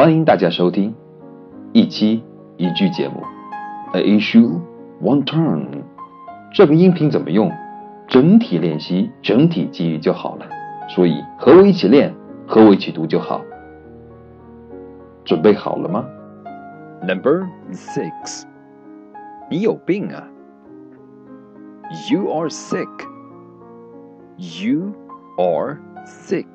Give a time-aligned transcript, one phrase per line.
[0.00, 0.94] 欢迎大家收听
[1.72, 2.22] 一期
[2.56, 3.22] 一句节目，
[3.92, 4.60] A issue
[5.02, 5.66] one turn。
[6.52, 7.50] 这个音频怎么用？
[8.06, 10.46] 整体练习，整体记忆就好了。
[10.88, 12.14] 所以和我一起练，
[12.46, 13.42] 和我一起读就好。
[15.24, 16.04] 准备好了吗？
[17.02, 18.44] Number six，
[19.50, 20.28] 你有病啊！
[22.10, 22.88] You are sick.
[24.36, 24.92] You
[25.36, 26.46] are sick.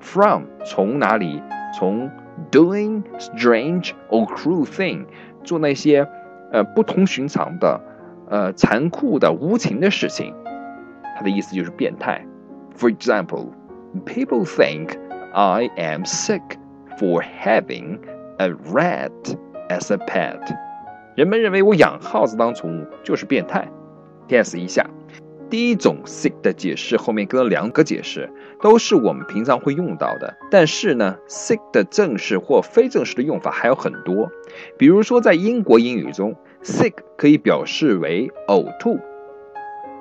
[0.00, 1.42] ，from 从哪里？
[1.76, 2.08] 从
[2.52, 5.06] doing strange or cruel thing，
[5.42, 6.06] 做那些
[6.52, 7.80] 呃不同寻常的、
[8.28, 10.32] 呃残酷的、无情的事情。
[11.16, 12.24] 它的意思就是变态。
[12.76, 13.48] For example,
[14.04, 14.96] people think
[15.32, 16.42] I am sick
[16.98, 17.98] for having
[18.38, 19.36] a rat
[19.68, 20.40] as a pet。
[21.14, 23.70] 人们认为我养耗子当宠物就是变态。
[24.28, 24.88] Guess 一下，
[25.50, 28.28] 第一种 sick 的解释后面跟了两个解释，
[28.60, 30.34] 都是我们平常会用到的。
[30.50, 34.30] 但是呢，sick 的正式或非正式的用法还有很多。
[34.78, 38.98] 比如说，在英国英语中，sick 可以表示为呕吐。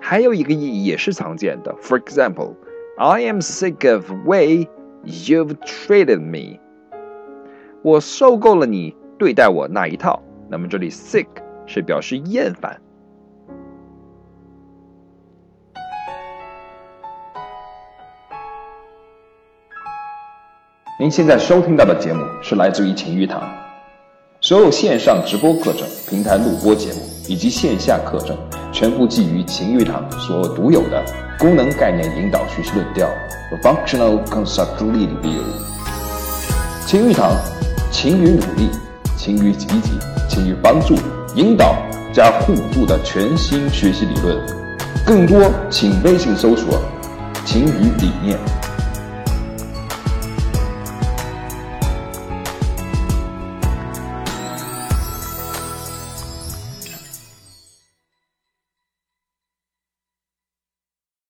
[0.00, 1.74] 还有一个意义也是常见的。
[1.82, 2.54] For example,
[2.96, 4.68] I am sick of way
[5.04, 6.58] you've treated me。
[7.82, 10.22] 我受够了你对待我那一套。
[10.48, 11.26] 那么这里 sick
[11.66, 12.80] 是表示厌烦。
[20.98, 23.42] 您现在收听到的节目是来自于晴玉堂，
[24.40, 28.34] 所有线上直播课程、平台录播节目以及线下课程，
[28.72, 31.04] 全部基于晴玉堂所独有的
[31.38, 33.06] 功能概念引导学习论调
[33.50, 35.42] 和 （Functional Concept Review）。
[36.86, 37.30] 晴玉堂，
[37.90, 38.70] 勤于努力，
[39.16, 39.92] 勤于积极。
[40.28, 40.94] 勤于帮助、
[41.34, 41.76] 引导
[42.12, 44.38] 加互助的全新学习理论，
[45.06, 46.82] 更多请微信搜索
[47.46, 48.36] “勤于理念”。